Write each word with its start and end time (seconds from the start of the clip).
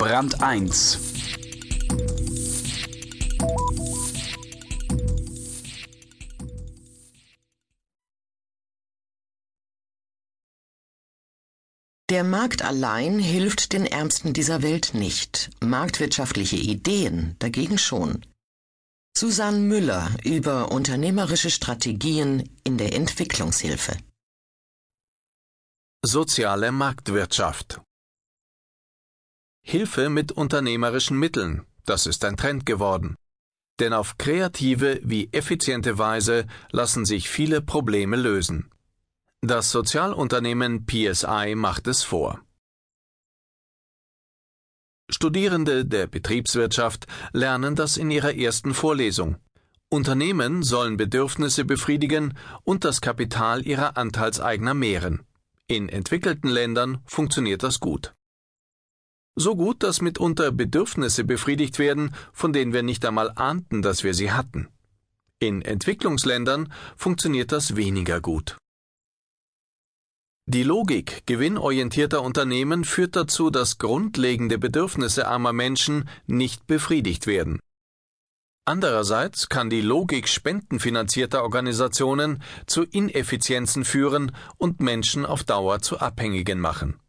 Brand 0.00 0.42
1 0.42 0.98
Der 12.08 12.24
Markt 12.24 12.62
allein 12.62 13.18
hilft 13.18 13.74
den 13.74 13.84
Ärmsten 13.84 14.32
dieser 14.32 14.62
Welt 14.62 14.92
nicht, 14.94 15.50
marktwirtschaftliche 15.60 16.56
Ideen 16.56 17.36
dagegen 17.38 17.76
schon. 17.76 18.24
Susanne 19.14 19.58
Müller 19.58 20.16
über 20.24 20.72
unternehmerische 20.72 21.50
Strategien 21.50 22.48
in 22.64 22.78
der 22.78 22.94
Entwicklungshilfe. 22.94 23.98
Soziale 26.02 26.72
Marktwirtschaft 26.72 27.82
Hilfe 29.62 30.08
mit 30.08 30.32
unternehmerischen 30.32 31.18
Mitteln, 31.18 31.66
das 31.84 32.06
ist 32.06 32.24
ein 32.24 32.36
Trend 32.36 32.66
geworden. 32.66 33.16
Denn 33.78 33.92
auf 33.92 34.18
kreative 34.18 35.00
wie 35.02 35.28
effiziente 35.32 35.98
Weise 35.98 36.46
lassen 36.70 37.04
sich 37.04 37.28
viele 37.30 37.62
Probleme 37.62 38.16
lösen. 38.16 38.70
Das 39.42 39.70
Sozialunternehmen 39.70 40.86
PSI 40.86 41.54
macht 41.56 41.86
es 41.86 42.02
vor. 42.02 42.40
Studierende 45.08 45.86
der 45.86 46.06
Betriebswirtschaft 46.06 47.06
lernen 47.32 47.74
das 47.74 47.96
in 47.96 48.10
ihrer 48.10 48.34
ersten 48.34 48.74
Vorlesung. 48.74 49.36
Unternehmen 49.88 50.62
sollen 50.62 50.96
Bedürfnisse 50.96 51.64
befriedigen 51.64 52.36
und 52.62 52.84
das 52.84 53.00
Kapital 53.00 53.66
ihrer 53.66 53.96
Anteilseigner 53.96 54.74
mehren. 54.74 55.22
In 55.66 55.88
entwickelten 55.88 56.48
Ländern 56.48 56.98
funktioniert 57.06 57.62
das 57.62 57.80
gut. 57.80 58.14
So 59.40 59.56
gut, 59.56 59.82
dass 59.82 60.02
mitunter 60.02 60.52
Bedürfnisse 60.52 61.24
befriedigt 61.24 61.78
werden, 61.78 62.14
von 62.30 62.52
denen 62.52 62.74
wir 62.74 62.82
nicht 62.82 63.06
einmal 63.06 63.32
ahnten, 63.36 63.80
dass 63.80 64.04
wir 64.04 64.12
sie 64.12 64.32
hatten. 64.32 64.68
In 65.38 65.62
Entwicklungsländern 65.62 66.70
funktioniert 66.94 67.50
das 67.50 67.74
weniger 67.74 68.20
gut. 68.20 68.58
Die 70.44 70.62
Logik 70.62 71.22
gewinnorientierter 71.24 72.20
Unternehmen 72.20 72.84
führt 72.84 73.16
dazu, 73.16 73.48
dass 73.48 73.78
grundlegende 73.78 74.58
Bedürfnisse 74.58 75.26
armer 75.26 75.54
Menschen 75.54 76.06
nicht 76.26 76.66
befriedigt 76.66 77.26
werden. 77.26 77.60
Andererseits 78.66 79.48
kann 79.48 79.70
die 79.70 79.80
Logik 79.80 80.28
spendenfinanzierter 80.28 81.42
Organisationen 81.44 82.42
zu 82.66 82.82
Ineffizienzen 82.82 83.86
führen 83.86 84.36
und 84.58 84.80
Menschen 84.80 85.24
auf 85.24 85.44
Dauer 85.44 85.80
zu 85.80 85.98
Abhängigen 85.98 86.60
machen. 86.60 87.00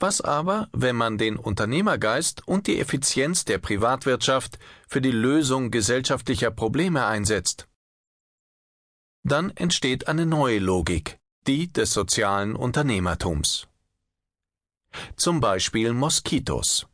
Was 0.00 0.20
aber, 0.20 0.68
wenn 0.72 0.94
man 0.94 1.18
den 1.18 1.36
Unternehmergeist 1.36 2.46
und 2.46 2.68
die 2.68 2.78
Effizienz 2.78 3.44
der 3.44 3.58
Privatwirtschaft 3.58 4.58
für 4.86 5.00
die 5.00 5.10
Lösung 5.10 5.72
gesellschaftlicher 5.72 6.52
Probleme 6.52 7.04
einsetzt? 7.06 7.68
Dann 9.24 9.50
entsteht 9.50 10.06
eine 10.06 10.24
neue 10.24 10.60
Logik, 10.60 11.18
die 11.48 11.72
des 11.72 11.92
sozialen 11.92 12.54
Unternehmertums. 12.54 13.66
Zum 15.16 15.40
Beispiel 15.40 15.92
Moskitos. 15.92 16.86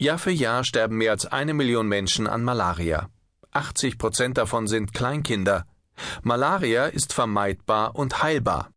Jahr 0.00 0.18
für 0.18 0.30
Jahr 0.30 0.64
sterben 0.64 0.96
mehr 0.96 1.10
als 1.10 1.26
eine 1.26 1.52
Million 1.52 1.86
Menschen 1.86 2.26
an 2.26 2.42
Malaria. 2.42 3.10
80 3.50 3.98
Prozent 3.98 4.38
davon 4.38 4.66
sind 4.66 4.94
Kleinkinder. 4.94 5.66
Malaria 6.22 6.86
ist 6.86 7.12
vermeidbar 7.12 7.94
und 7.94 8.22
heilbar. 8.22 8.72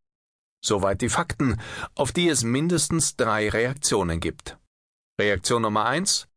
Soweit 0.64 1.02
die 1.02 1.10
Fakten, 1.10 1.60
auf 1.96 2.12
die 2.12 2.30
es 2.30 2.44
mindestens 2.44 3.16
drei 3.16 3.50
Reaktionen 3.50 4.20
gibt. 4.20 4.58
Reaktion 5.20 5.64
Nummer 5.64 5.86
eins: 5.86 6.28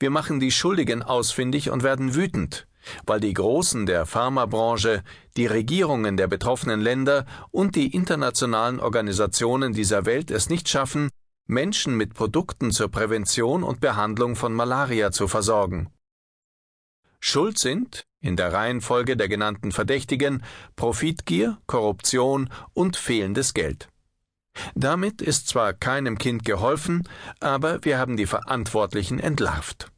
Wir 0.00 0.10
machen 0.10 0.40
die 0.40 0.50
Schuldigen 0.50 1.02
ausfindig 1.02 1.70
und 1.70 1.82
werden 1.82 2.14
wütend 2.14 2.68
weil 3.06 3.20
die 3.20 3.34
Großen 3.34 3.86
der 3.86 4.06
Pharmabranche, 4.06 5.02
die 5.36 5.46
Regierungen 5.46 6.16
der 6.16 6.26
betroffenen 6.26 6.80
Länder 6.80 7.26
und 7.50 7.76
die 7.76 7.94
internationalen 7.94 8.80
Organisationen 8.80 9.72
dieser 9.72 10.06
Welt 10.06 10.30
es 10.30 10.48
nicht 10.48 10.68
schaffen, 10.68 11.10
Menschen 11.46 11.96
mit 11.96 12.14
Produkten 12.14 12.70
zur 12.70 12.90
Prävention 12.90 13.62
und 13.62 13.80
Behandlung 13.80 14.36
von 14.36 14.52
Malaria 14.52 15.10
zu 15.10 15.28
versorgen. 15.28 15.88
Schuld 17.20 17.58
sind, 17.58 18.04
in 18.20 18.36
der 18.36 18.52
Reihenfolge 18.52 19.16
der 19.16 19.28
genannten 19.28 19.72
Verdächtigen, 19.72 20.44
Profitgier, 20.76 21.58
Korruption 21.66 22.50
und 22.74 22.96
fehlendes 22.96 23.54
Geld. 23.54 23.88
Damit 24.74 25.22
ist 25.22 25.48
zwar 25.48 25.72
keinem 25.72 26.18
Kind 26.18 26.44
geholfen, 26.44 27.08
aber 27.40 27.84
wir 27.84 27.98
haben 27.98 28.16
die 28.16 28.26
Verantwortlichen 28.26 29.20
entlarvt. 29.20 29.90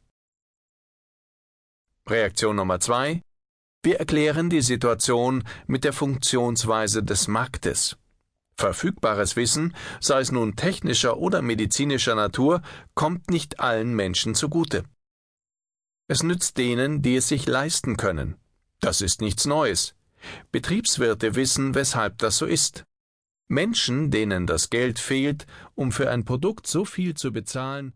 Reaktion 2.07 2.55
Nummer 2.55 2.79
zwei. 2.79 3.21
Wir 3.83 3.99
erklären 3.99 4.49
die 4.49 4.61
Situation 4.61 5.43
mit 5.65 5.83
der 5.83 5.93
Funktionsweise 5.93 7.01
des 7.03 7.27
Marktes. 7.27 7.97
Verfügbares 8.55 9.35
Wissen, 9.35 9.75
sei 9.99 10.19
es 10.19 10.31
nun 10.31 10.55
technischer 10.55 11.17
oder 11.17 11.41
medizinischer 11.41 12.13
Natur, 12.13 12.61
kommt 12.93 13.31
nicht 13.31 13.59
allen 13.59 13.95
Menschen 13.95 14.35
zugute. 14.35 14.83
Es 16.11 16.23
nützt 16.23 16.57
denen, 16.57 17.01
die 17.01 17.15
es 17.15 17.29
sich 17.29 17.47
leisten 17.47 17.95
können. 17.95 18.35
Das 18.81 18.99
ist 18.99 19.21
nichts 19.21 19.45
Neues. 19.45 19.95
Betriebswirte 20.51 21.35
wissen, 21.35 21.73
weshalb 21.73 22.17
das 22.17 22.37
so 22.37 22.45
ist. 22.45 22.83
Menschen, 23.47 24.11
denen 24.11 24.45
das 24.45 24.69
Geld 24.69 24.99
fehlt, 24.99 25.45
um 25.73 25.93
für 25.93 26.11
ein 26.11 26.25
Produkt 26.25 26.67
so 26.67 26.83
viel 26.83 27.13
zu 27.13 27.31
bezahlen, 27.31 27.93